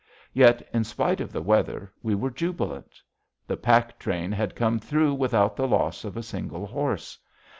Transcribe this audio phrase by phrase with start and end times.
[0.33, 2.99] Yet, in spite of the weather, we were jubilant.
[3.45, 7.19] The pack train had come through without the loss of a single horse.